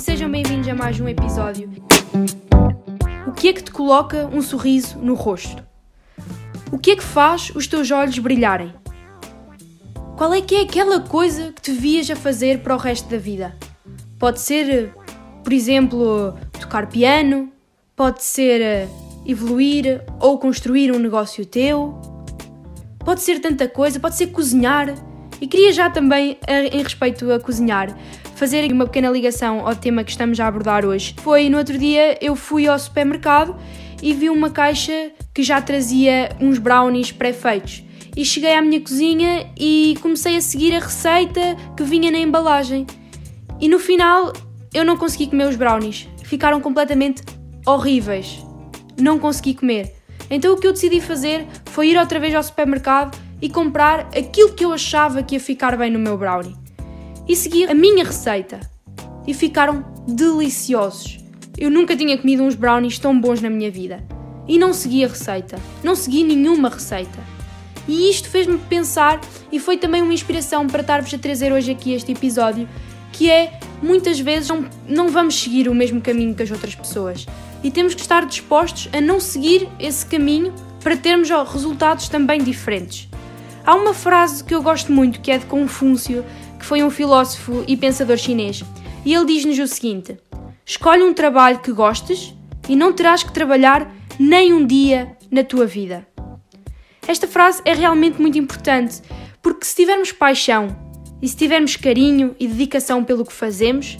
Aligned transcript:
e 0.00 0.02
sejam 0.02 0.30
bem-vindos 0.30 0.66
a 0.66 0.74
mais 0.74 0.98
um 0.98 1.06
episódio. 1.06 1.70
O 3.26 3.32
que 3.32 3.48
é 3.48 3.52
que 3.52 3.62
te 3.62 3.70
coloca 3.70 4.30
um 4.32 4.40
sorriso 4.40 4.98
no 4.98 5.12
rosto? 5.12 5.62
O 6.72 6.78
que 6.78 6.92
é 6.92 6.96
que 6.96 7.02
faz 7.02 7.52
os 7.54 7.66
teus 7.66 7.90
olhos 7.90 8.18
brilharem? 8.18 8.72
Qual 10.16 10.32
é 10.32 10.40
que 10.40 10.54
é 10.54 10.62
aquela 10.62 11.00
coisa 11.00 11.52
que 11.52 11.60
te 11.60 11.72
vias 11.72 12.10
a 12.10 12.16
fazer 12.16 12.60
para 12.60 12.74
o 12.74 12.78
resto 12.78 13.10
da 13.10 13.18
vida? 13.18 13.54
Pode 14.18 14.40
ser, 14.40 14.94
por 15.44 15.52
exemplo, 15.52 16.34
tocar 16.58 16.86
piano, 16.86 17.52
pode 17.94 18.24
ser 18.24 18.88
evoluir 19.26 20.02
ou 20.18 20.38
construir 20.38 20.92
um 20.92 20.98
negócio 20.98 21.44
teu, 21.44 22.00
pode 23.00 23.20
ser 23.20 23.38
tanta 23.38 23.68
coisa, 23.68 24.00
pode 24.00 24.16
ser 24.16 24.28
cozinhar. 24.28 24.94
E 25.42 25.46
queria 25.46 25.72
já 25.74 25.90
também, 25.90 26.38
em 26.48 26.82
respeito 26.82 27.30
a 27.30 27.38
cozinhar, 27.38 27.94
fazer 28.40 28.72
uma 28.72 28.86
pequena 28.86 29.10
ligação 29.10 29.68
ao 29.68 29.76
tema 29.76 30.02
que 30.02 30.12
estamos 30.12 30.40
a 30.40 30.46
abordar 30.46 30.82
hoje. 30.86 31.14
Foi 31.18 31.50
no 31.50 31.58
outro 31.58 31.76
dia 31.76 32.16
eu 32.24 32.34
fui 32.34 32.66
ao 32.66 32.78
supermercado 32.78 33.54
e 34.02 34.14
vi 34.14 34.30
uma 34.30 34.48
caixa 34.48 35.10
que 35.34 35.42
já 35.42 35.60
trazia 35.60 36.34
uns 36.40 36.56
brownies 36.56 37.12
pré-feitos. 37.12 37.84
E 38.16 38.24
cheguei 38.24 38.54
à 38.54 38.62
minha 38.62 38.80
cozinha 38.80 39.46
e 39.58 39.94
comecei 40.00 40.38
a 40.38 40.40
seguir 40.40 40.74
a 40.74 40.78
receita 40.78 41.54
que 41.76 41.82
vinha 41.82 42.10
na 42.10 42.18
embalagem. 42.18 42.86
E 43.60 43.68
no 43.68 43.78
final 43.78 44.32
eu 44.72 44.86
não 44.86 44.96
consegui 44.96 45.26
comer 45.26 45.46
os 45.46 45.56
brownies. 45.56 46.08
Ficaram 46.24 46.62
completamente 46.62 47.22
horríveis. 47.66 48.42
Não 48.98 49.18
consegui 49.18 49.52
comer. 49.52 49.96
Então 50.30 50.54
o 50.54 50.56
que 50.56 50.66
eu 50.66 50.72
decidi 50.72 51.02
fazer 51.02 51.46
foi 51.66 51.88
ir 51.88 51.98
outra 51.98 52.18
vez 52.18 52.34
ao 52.34 52.42
supermercado 52.42 53.18
e 53.42 53.50
comprar 53.50 54.08
aquilo 54.16 54.54
que 54.54 54.64
eu 54.64 54.72
achava 54.72 55.22
que 55.22 55.34
ia 55.34 55.40
ficar 55.40 55.76
bem 55.76 55.90
no 55.90 55.98
meu 55.98 56.16
brownie 56.16 56.56
e 57.28 57.36
segui 57.36 57.64
a 57.64 57.74
minha 57.74 58.04
receita. 58.04 58.60
E 59.26 59.34
ficaram 59.34 59.84
deliciosos. 60.06 61.18
Eu 61.56 61.70
nunca 61.70 61.96
tinha 61.96 62.16
comido 62.16 62.42
uns 62.42 62.54
brownies 62.54 62.98
tão 62.98 63.18
bons 63.20 63.40
na 63.40 63.50
minha 63.50 63.70
vida. 63.70 64.02
E 64.48 64.58
não 64.58 64.72
segui 64.72 65.04
a 65.04 65.08
receita. 65.08 65.58
Não 65.82 65.94
segui 65.94 66.24
nenhuma 66.24 66.68
receita. 66.68 67.18
E 67.86 68.10
isto 68.10 68.28
fez-me 68.28 68.58
pensar 68.58 69.20
e 69.50 69.58
foi 69.58 69.76
também 69.76 70.02
uma 70.02 70.14
inspiração 70.14 70.66
para 70.66 70.80
estar-vos 70.80 71.12
a 71.12 71.18
trazer 71.18 71.52
hoje 71.52 71.72
aqui 71.72 71.92
este 71.92 72.12
episódio, 72.12 72.68
que 73.12 73.30
é 73.30 73.58
muitas 73.82 74.20
vezes 74.20 74.48
não, 74.48 74.64
não 74.86 75.08
vamos 75.08 75.40
seguir 75.40 75.68
o 75.68 75.74
mesmo 75.74 76.00
caminho 76.00 76.34
que 76.34 76.42
as 76.42 76.50
outras 76.50 76.74
pessoas. 76.74 77.26
E 77.62 77.70
temos 77.70 77.94
que 77.94 78.00
estar 78.00 78.24
dispostos 78.24 78.88
a 78.92 79.00
não 79.00 79.20
seguir 79.20 79.68
esse 79.78 80.06
caminho 80.06 80.54
para 80.82 80.96
termos 80.96 81.28
resultados 81.52 82.08
também 82.08 82.42
diferentes. 82.42 83.08
Há 83.64 83.74
uma 83.74 83.92
frase 83.92 84.42
que 84.42 84.54
eu 84.54 84.62
gosto 84.62 84.90
muito 84.92 85.20
que 85.20 85.30
é 85.30 85.38
de 85.38 85.46
Confúcio 85.46 86.24
que 86.60 86.66
foi 86.66 86.84
um 86.84 86.90
filósofo 86.90 87.64
e 87.66 87.76
pensador 87.76 88.18
chinês, 88.18 88.62
e 89.04 89.14
ele 89.14 89.24
diz-nos 89.24 89.58
o 89.58 89.66
seguinte: 89.66 90.16
Escolhe 90.64 91.02
um 91.02 91.14
trabalho 91.14 91.58
que 91.58 91.72
gostes 91.72 92.34
e 92.68 92.76
não 92.76 92.92
terás 92.92 93.22
que 93.24 93.32
trabalhar 93.32 93.90
nem 94.18 94.52
um 94.52 94.64
dia 94.64 95.16
na 95.30 95.42
tua 95.42 95.66
vida. 95.66 96.06
Esta 97.08 97.26
frase 97.26 97.62
é 97.64 97.72
realmente 97.72 98.20
muito 98.20 98.38
importante, 98.38 99.00
porque 99.42 99.64
se 99.64 99.74
tivermos 99.74 100.12
paixão 100.12 100.68
e 101.20 101.28
se 101.28 101.36
tivermos 101.36 101.74
carinho 101.74 102.36
e 102.38 102.46
dedicação 102.46 103.02
pelo 103.02 103.24
que 103.24 103.32
fazemos, 103.32 103.98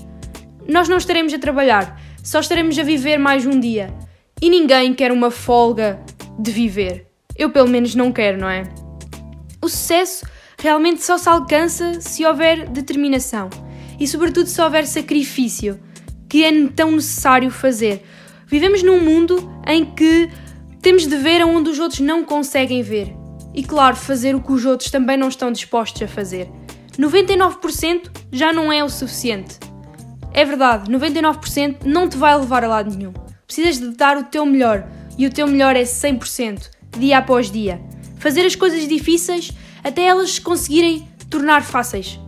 nós 0.69 0.89
não 0.89 0.99
estaremos 0.99 1.33
a 1.33 1.39
trabalhar, 1.39 2.01
só 2.23 2.41
estaremos 2.41 2.79
a 2.79 2.83
viver 2.83 3.19
mais 3.19 3.47
um 3.47 3.59
dia. 3.59 3.93
E 4.41 4.49
ninguém 4.49 4.95
quer 4.95 5.11
uma 5.11 5.31
folga 5.31 6.01
de 6.39 6.51
viver. 6.51 7.07
Eu, 7.37 7.51
pelo 7.51 7.69
menos, 7.69 7.95
não 7.95 8.13
quero, 8.13 8.39
não 8.39 8.49
é? 8.49 8.65
O 9.63 9.69
sucesso 9.69 10.27
realmente 10.61 11.03
só 11.03 11.17
se 11.17 11.29
alcança 11.29 12.01
se 12.01 12.25
houver 12.25 12.69
determinação 12.69 13.49
e, 13.99 14.07
sobretudo, 14.07 14.47
se 14.47 14.61
houver 14.61 14.87
sacrifício, 14.87 15.81
que 16.29 16.45
é 16.45 16.69
tão 16.69 16.93
necessário 16.93 17.51
fazer. 17.51 18.05
Vivemos 18.47 18.83
num 18.83 19.01
mundo 19.01 19.51
em 19.67 19.85
que 19.85 20.31
temos 20.83 21.07
de 21.07 21.17
ver 21.17 21.41
aonde 21.43 21.71
os 21.71 21.79
outros 21.79 22.01
não 22.01 22.25
conseguem 22.25 22.83
ver 22.83 23.15
e, 23.55 23.63
claro, 23.63 23.97
fazer 23.97 24.35
o 24.35 24.41
que 24.41 24.53
os 24.53 24.65
outros 24.65 24.91
também 24.91 25.17
não 25.17 25.29
estão 25.29 25.51
dispostos 25.51 26.03
a 26.03 26.09
fazer. 26.09 26.49
99% 26.99 28.11
já 28.31 28.53
não 28.53 28.73
é 28.73 28.85
o 28.85 28.89
suficiente. 28.89 29.59
É 30.33 30.45
verdade, 30.45 30.91
99% 30.91 31.85
não 31.85 32.09
te 32.09 32.17
vai 32.17 32.39
levar 32.39 32.65
a 32.65 32.69
lado 32.69 32.95
nenhum. 32.95 33.13
Precisas 33.47 33.79
de 33.79 33.97
dar 33.97 34.17
o 34.17 34.25
teu 34.25 34.47
melhor 34.47 34.87
e 35.19 35.27
o 35.27 35.31
teu 35.31 35.47
melhor 35.47 35.75
é 35.75 35.83
100%, 35.83 36.71
dia 36.99 37.19
após 37.19 37.51
dia. 37.51 37.81
Fazer 38.19 38.43
as 38.43 38.55
coisas 38.55 38.87
difíceis 38.87 39.53
até 39.83 40.05
elas 40.05 40.33
se 40.33 40.41
conseguirem 40.41 41.09
tornar 41.29 41.63
fáceis. 41.63 42.19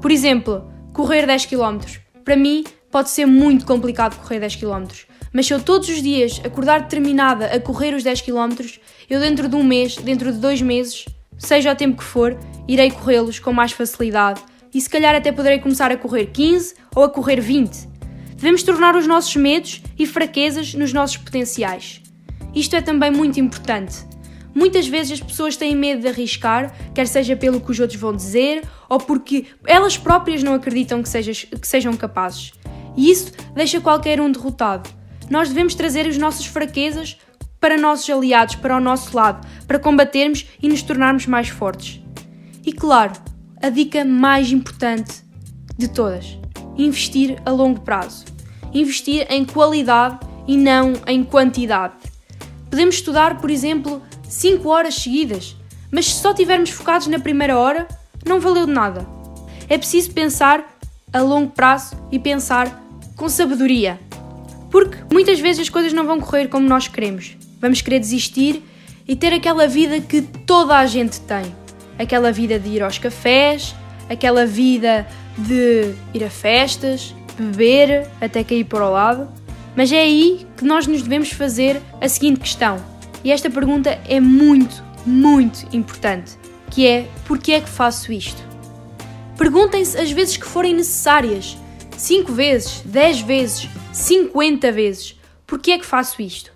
Por 0.00 0.10
exemplo, 0.10 0.64
correr 0.92 1.26
10 1.26 1.46
km. 1.46 1.78
Para 2.24 2.36
mim, 2.36 2.64
pode 2.90 3.10
ser 3.10 3.26
muito 3.26 3.66
complicado 3.66 4.20
correr 4.20 4.40
10 4.40 4.56
km, 4.56 4.86
mas 5.32 5.46
se 5.46 5.52
eu 5.52 5.60
todos 5.60 5.88
os 5.88 6.00
dias 6.00 6.40
acordar 6.44 6.82
determinada 6.82 7.46
a 7.46 7.58
correr 7.58 7.94
os 7.94 8.04
10 8.04 8.20
km, 8.20 8.64
eu 9.10 9.18
dentro 9.20 9.48
de 9.48 9.56
um 9.56 9.64
mês, 9.64 9.96
dentro 9.96 10.32
de 10.32 10.38
dois 10.38 10.62
meses, 10.62 11.04
seja 11.36 11.72
o 11.72 11.76
tempo 11.76 11.98
que 11.98 12.04
for, 12.04 12.38
irei 12.68 12.90
corrê-los 12.90 13.38
com 13.40 13.52
mais 13.52 13.72
facilidade 13.72 14.40
e 14.72 14.80
se 14.80 14.88
calhar 14.88 15.14
até 15.14 15.32
poderei 15.32 15.58
começar 15.58 15.90
a 15.90 15.96
correr 15.96 16.26
15 16.26 16.74
ou 16.94 17.04
a 17.04 17.08
correr 17.08 17.40
20. 17.40 17.88
Devemos 18.36 18.62
tornar 18.62 18.96
os 18.96 19.06
nossos 19.06 19.34
medos 19.36 19.82
e 19.98 20.06
fraquezas 20.06 20.74
nos 20.74 20.92
nossos 20.92 21.16
potenciais. 21.16 22.00
Isto 22.54 22.76
é 22.76 22.80
também 22.80 23.10
muito 23.10 23.40
importante. 23.40 24.04
Muitas 24.54 24.86
vezes 24.86 25.12
as 25.12 25.20
pessoas 25.20 25.56
têm 25.56 25.74
medo 25.74 26.02
de 26.02 26.08
arriscar, 26.08 26.72
quer 26.94 27.06
seja 27.06 27.34
pelo 27.34 27.60
que 27.60 27.70
os 27.70 27.80
outros 27.80 27.98
vão 27.98 28.14
dizer 28.14 28.62
ou 28.88 28.98
porque 28.98 29.46
elas 29.66 29.98
próprias 29.98 30.42
não 30.42 30.54
acreditam 30.54 31.02
que, 31.02 31.08
sejas, 31.08 31.44
que 31.44 31.66
sejam 31.66 31.96
capazes. 31.96 32.52
E 32.96 33.10
isso 33.10 33.32
deixa 33.54 33.80
qualquer 33.80 34.20
um 34.20 34.30
derrotado. 34.30 34.88
Nós 35.28 35.48
devemos 35.48 35.74
trazer 35.74 36.06
as 36.06 36.16
nossas 36.16 36.46
fraquezas 36.46 37.18
para 37.58 37.78
nossos 37.78 38.08
aliados, 38.10 38.56
para 38.56 38.76
o 38.76 38.80
nosso 38.80 39.16
lado, 39.16 39.46
para 39.66 39.78
combatermos 39.78 40.46
e 40.62 40.68
nos 40.68 40.82
tornarmos 40.82 41.26
mais 41.26 41.48
fortes. 41.48 42.00
E 42.64 42.72
claro, 42.72 43.14
a 43.60 43.70
dica 43.70 44.04
mais 44.04 44.52
importante 44.52 45.22
de 45.76 45.88
todas: 45.88 46.38
investir 46.76 47.40
a 47.44 47.50
longo 47.50 47.80
prazo. 47.80 48.26
Investir 48.72 49.26
em 49.30 49.44
qualidade 49.44 50.18
e 50.46 50.56
não 50.56 50.92
em 51.06 51.24
quantidade. 51.24 51.94
Podemos 52.74 52.96
estudar, 52.96 53.40
por 53.40 53.52
exemplo, 53.52 54.02
5 54.28 54.68
horas 54.68 54.96
seguidas, 54.96 55.56
mas 55.92 56.06
se 56.06 56.20
só 56.20 56.32
estivermos 56.32 56.70
focados 56.70 57.06
na 57.06 57.20
primeira 57.20 57.56
hora, 57.56 57.86
não 58.26 58.40
valeu 58.40 58.66
de 58.66 58.72
nada. 58.72 59.06
É 59.68 59.78
preciso 59.78 60.10
pensar 60.10 60.76
a 61.12 61.20
longo 61.20 61.52
prazo 61.52 61.96
e 62.10 62.18
pensar 62.18 62.84
com 63.14 63.28
sabedoria. 63.28 64.00
Porque 64.72 64.96
muitas 65.12 65.38
vezes 65.38 65.60
as 65.60 65.68
coisas 65.68 65.92
não 65.92 66.04
vão 66.04 66.18
correr 66.18 66.48
como 66.48 66.68
nós 66.68 66.88
queremos. 66.88 67.36
Vamos 67.60 67.80
querer 67.80 68.00
desistir 68.00 68.60
e 69.06 69.14
ter 69.14 69.32
aquela 69.32 69.68
vida 69.68 70.00
que 70.00 70.20
toda 70.20 70.76
a 70.76 70.84
gente 70.84 71.20
tem. 71.20 71.44
Aquela 71.96 72.32
vida 72.32 72.58
de 72.58 72.70
ir 72.70 72.82
aos 72.82 72.98
cafés, 72.98 73.72
aquela 74.10 74.44
vida 74.44 75.06
de 75.38 75.94
ir 76.12 76.24
a 76.24 76.28
festas, 76.28 77.14
beber 77.38 78.08
até 78.20 78.42
cair 78.42 78.64
para 78.64 78.84
o 78.84 78.90
lado. 78.90 79.28
Mas 79.76 79.90
é 79.90 80.00
aí 80.00 80.46
que 80.56 80.64
nós 80.64 80.86
nos 80.86 81.02
devemos 81.02 81.30
fazer 81.30 81.80
a 82.00 82.08
seguinte 82.08 82.40
questão: 82.40 82.82
e 83.22 83.30
esta 83.32 83.50
pergunta 83.50 83.98
é 84.08 84.20
muito, 84.20 84.82
muito 85.04 85.66
importante, 85.74 86.38
que 86.70 86.86
é 86.86 87.08
porquê 87.26 87.52
é 87.52 87.60
que 87.60 87.68
faço 87.68 88.12
isto? 88.12 88.42
Perguntem-se 89.36 89.98
as 89.98 90.12
vezes 90.12 90.36
que 90.36 90.46
forem 90.46 90.74
necessárias, 90.74 91.56
5 91.96 92.32
vezes, 92.32 92.82
10 92.84 93.20
vezes, 93.22 93.68
50 93.92 94.70
vezes, 94.70 95.20
porquê 95.46 95.72
é 95.72 95.78
que 95.78 95.86
faço 95.86 96.22
isto? 96.22 96.52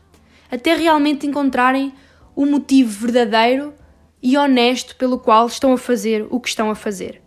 Até 0.50 0.74
realmente 0.74 1.26
encontrarem 1.26 1.92
o 2.36 2.46
motivo 2.46 3.06
verdadeiro 3.06 3.74
e 4.22 4.36
honesto 4.36 4.96
pelo 4.96 5.18
qual 5.18 5.46
estão 5.46 5.72
a 5.72 5.78
fazer 5.78 6.26
o 6.30 6.40
que 6.40 6.48
estão 6.48 6.70
a 6.70 6.74
fazer. 6.74 7.20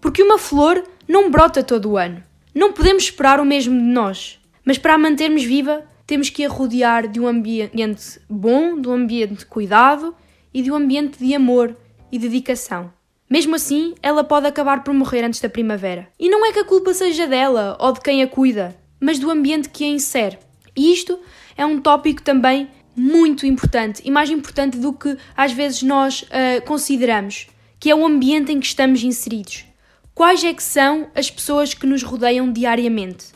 Porque 0.00 0.22
uma 0.22 0.38
flor 0.38 0.82
não 1.06 1.30
brota 1.30 1.62
todo 1.62 1.90
o 1.90 1.96
ano. 1.96 2.22
Não 2.54 2.72
podemos 2.72 3.04
esperar 3.04 3.40
o 3.40 3.44
mesmo 3.44 3.78
de 3.78 3.84
nós. 3.84 4.39
Mas 4.64 4.78
para 4.78 4.94
a 4.94 4.98
mantermos 4.98 5.44
viva, 5.44 5.84
temos 6.06 6.28
que 6.28 6.44
a 6.44 6.48
rodear 6.48 7.06
de 7.08 7.20
um 7.20 7.26
ambiente 7.26 8.20
bom, 8.28 8.80
de 8.80 8.88
um 8.88 8.92
ambiente 8.92 9.46
cuidado 9.46 10.14
e 10.52 10.62
de 10.62 10.70
um 10.70 10.74
ambiente 10.74 11.18
de 11.18 11.34
amor 11.34 11.76
e 12.10 12.18
dedicação. 12.18 12.92
Mesmo 13.28 13.54
assim, 13.54 13.94
ela 14.02 14.24
pode 14.24 14.48
acabar 14.48 14.82
por 14.82 14.92
morrer 14.92 15.22
antes 15.22 15.40
da 15.40 15.48
primavera. 15.48 16.08
E 16.18 16.28
não 16.28 16.44
é 16.44 16.52
que 16.52 16.58
a 16.58 16.64
culpa 16.64 16.92
seja 16.92 17.28
dela 17.28 17.76
ou 17.78 17.92
de 17.92 18.00
quem 18.00 18.22
a 18.22 18.26
cuida, 18.26 18.76
mas 18.98 19.20
do 19.20 19.30
ambiente 19.30 19.68
que 19.68 19.84
a 19.84 19.88
insere. 19.88 20.36
E 20.76 20.92
isto 20.92 21.18
é 21.56 21.64
um 21.64 21.80
tópico 21.80 22.22
também 22.22 22.68
muito 22.96 23.46
importante 23.46 24.02
e 24.04 24.10
mais 24.10 24.30
importante 24.30 24.76
do 24.78 24.92
que 24.92 25.16
às 25.36 25.52
vezes 25.52 25.82
nós 25.82 26.22
uh, 26.22 26.64
consideramos, 26.66 27.46
que 27.78 27.88
é 27.88 27.94
o 27.94 28.04
ambiente 28.04 28.50
em 28.50 28.58
que 28.58 28.66
estamos 28.66 29.04
inseridos. 29.04 29.64
Quais 30.12 30.42
é 30.42 30.52
que 30.52 30.62
são 30.62 31.08
as 31.14 31.30
pessoas 31.30 31.72
que 31.72 31.86
nos 31.86 32.02
rodeiam 32.02 32.52
diariamente? 32.52 33.26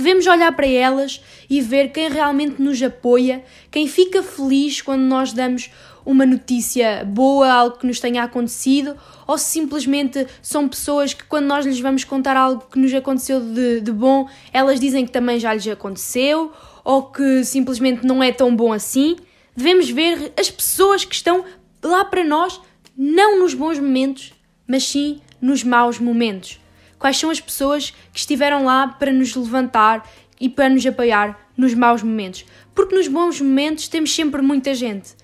Devemos 0.00 0.26
olhar 0.26 0.50
para 0.52 0.66
elas 0.66 1.20
e 1.48 1.60
ver 1.60 1.92
quem 1.92 2.08
realmente 2.08 2.60
nos 2.62 2.82
apoia, 2.82 3.44
quem 3.70 3.86
fica 3.86 4.22
feliz 4.22 4.80
quando 4.80 5.02
nós 5.02 5.34
damos 5.34 5.70
uma 6.06 6.24
notícia 6.24 7.04
boa, 7.04 7.52
algo 7.52 7.76
que 7.76 7.86
nos 7.86 8.00
tenha 8.00 8.22
acontecido, 8.22 8.96
ou 9.26 9.36
se 9.36 9.44
simplesmente 9.44 10.26
são 10.40 10.66
pessoas 10.66 11.12
que, 11.12 11.22
quando 11.24 11.44
nós 11.44 11.66
lhes 11.66 11.78
vamos 11.80 12.02
contar 12.02 12.34
algo 12.34 12.64
que 12.72 12.78
nos 12.78 12.94
aconteceu 12.94 13.42
de, 13.42 13.82
de 13.82 13.92
bom, 13.92 14.26
elas 14.54 14.80
dizem 14.80 15.04
que 15.04 15.12
também 15.12 15.38
já 15.38 15.52
lhes 15.52 15.68
aconteceu, 15.68 16.50
ou 16.82 17.02
que 17.02 17.44
simplesmente 17.44 18.06
não 18.06 18.22
é 18.22 18.32
tão 18.32 18.56
bom 18.56 18.72
assim. 18.72 19.16
Devemos 19.54 19.90
ver 19.90 20.32
as 20.34 20.50
pessoas 20.50 21.04
que 21.04 21.14
estão 21.14 21.44
lá 21.82 22.06
para 22.06 22.24
nós, 22.24 22.58
não 22.96 23.38
nos 23.38 23.52
bons 23.52 23.78
momentos, 23.78 24.32
mas 24.66 24.82
sim 24.82 25.20
nos 25.42 25.62
maus 25.62 25.98
momentos. 25.98 26.58
Quais 27.00 27.16
são 27.16 27.30
as 27.30 27.40
pessoas 27.40 27.94
que 28.12 28.18
estiveram 28.18 28.62
lá 28.66 28.86
para 28.86 29.10
nos 29.10 29.34
levantar 29.34 30.06
e 30.38 30.50
para 30.50 30.68
nos 30.68 30.84
apoiar 30.84 31.48
nos 31.56 31.72
maus 31.72 32.02
momentos? 32.02 32.44
Porque 32.74 32.94
nos 32.94 33.08
bons 33.08 33.40
momentos 33.40 33.88
temos 33.88 34.14
sempre 34.14 34.42
muita 34.42 34.74
gente. 34.74 35.14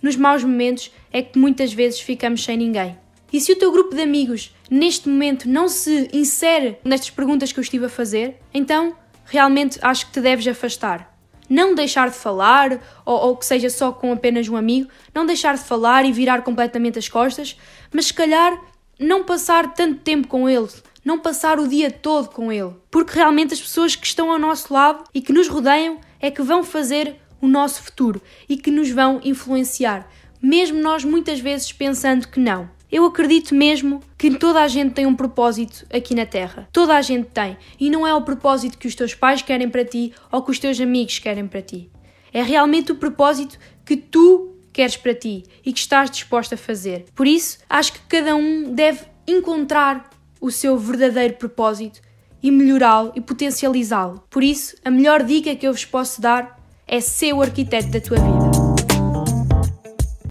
Nos 0.00 0.14
maus 0.14 0.44
momentos 0.44 0.92
é 1.12 1.20
que 1.22 1.36
muitas 1.36 1.72
vezes 1.72 1.98
ficamos 1.98 2.44
sem 2.44 2.56
ninguém. 2.56 2.96
E 3.32 3.40
se 3.40 3.50
o 3.50 3.56
teu 3.56 3.72
grupo 3.72 3.96
de 3.96 4.02
amigos 4.02 4.54
neste 4.70 5.08
momento 5.08 5.48
não 5.48 5.68
se 5.68 6.08
insere 6.12 6.78
nestas 6.84 7.10
perguntas 7.10 7.50
que 7.50 7.58
eu 7.58 7.62
estive 7.62 7.86
a 7.86 7.88
fazer, 7.88 8.36
então 8.54 8.94
realmente 9.24 9.76
acho 9.82 10.06
que 10.06 10.12
te 10.12 10.20
deves 10.20 10.46
afastar. 10.46 11.12
Não 11.50 11.74
deixar 11.74 12.10
de 12.10 12.16
falar, 12.16 12.80
ou, 13.04 13.16
ou, 13.16 13.36
que 13.36 13.44
seja 13.44 13.68
só 13.68 13.90
com 13.90 14.12
apenas 14.12 14.48
um 14.48 14.56
amigo, 14.56 14.88
não 15.12 15.26
deixar 15.26 15.56
de 15.56 15.64
falar 15.64 16.04
e 16.04 16.12
virar 16.12 16.42
completamente 16.42 16.96
as 16.96 17.08
costas, 17.08 17.58
mas 17.92 18.06
se 18.06 18.14
calhar 18.14 18.56
não 19.00 19.24
passar 19.24 19.74
tanto 19.74 19.98
tempo 20.00 20.28
com 20.28 20.48
ele, 20.48 20.68
não 21.04 21.18
passar 21.18 21.60
o 21.60 21.68
dia 21.68 21.90
todo 21.90 22.28
com 22.30 22.50
ele. 22.50 22.72
Porque 22.90 23.14
realmente 23.14 23.54
as 23.54 23.60
pessoas 23.60 23.94
que 23.94 24.06
estão 24.06 24.30
ao 24.30 24.38
nosso 24.38 24.72
lado 24.72 25.04
e 25.12 25.20
que 25.20 25.32
nos 25.32 25.48
rodeiam 25.48 26.00
é 26.20 26.30
que 26.30 26.42
vão 26.42 26.64
fazer 26.64 27.16
o 27.40 27.46
nosso 27.46 27.82
futuro 27.82 28.22
e 28.48 28.56
que 28.56 28.70
nos 28.70 28.90
vão 28.90 29.20
influenciar, 29.22 30.08
mesmo 30.40 30.80
nós 30.80 31.04
muitas 31.04 31.40
vezes 31.40 31.72
pensando 31.72 32.28
que 32.28 32.40
não. 32.40 32.70
Eu 32.90 33.04
acredito 33.04 33.54
mesmo 33.54 34.00
que 34.16 34.36
toda 34.36 34.62
a 34.62 34.68
gente 34.68 34.94
tem 34.94 35.04
um 35.04 35.16
propósito 35.16 35.84
aqui 35.92 36.14
na 36.14 36.24
Terra. 36.24 36.68
Toda 36.72 36.94
a 36.96 37.02
gente 37.02 37.26
tem. 37.26 37.56
E 37.80 37.90
não 37.90 38.06
é 38.06 38.14
o 38.14 38.22
propósito 38.22 38.78
que 38.78 38.86
os 38.86 38.94
teus 38.94 39.14
pais 39.14 39.42
querem 39.42 39.68
para 39.68 39.84
ti 39.84 40.12
ou 40.30 40.42
que 40.42 40.52
os 40.52 40.60
teus 40.60 40.80
amigos 40.80 41.18
querem 41.18 41.48
para 41.48 41.60
ti. 41.60 41.90
É 42.32 42.40
realmente 42.40 42.92
o 42.92 42.94
propósito 42.94 43.58
que 43.84 43.96
tu 43.96 44.54
queres 44.72 44.96
para 44.96 45.12
ti 45.12 45.42
e 45.64 45.72
que 45.72 45.78
estás 45.80 46.08
disposto 46.08 46.54
a 46.54 46.56
fazer. 46.56 47.06
Por 47.16 47.26
isso, 47.26 47.58
acho 47.68 47.94
que 47.94 48.00
cada 48.08 48.36
um 48.36 48.72
deve 48.72 49.00
encontrar 49.26 50.08
o 50.44 50.50
seu 50.50 50.76
verdadeiro 50.76 51.34
propósito 51.36 52.02
e 52.42 52.50
melhorá-lo 52.50 53.12
e 53.16 53.20
potencializá-lo. 53.22 54.22
Por 54.28 54.44
isso, 54.44 54.76
a 54.84 54.90
melhor 54.90 55.22
dica 55.22 55.56
que 55.56 55.66
eu 55.66 55.72
vos 55.72 55.86
posso 55.86 56.20
dar 56.20 56.60
é 56.86 57.00
ser 57.00 57.32
o 57.32 57.40
arquiteto 57.40 57.88
da 57.88 58.00
tua 58.00 58.18
vida. 58.18 58.63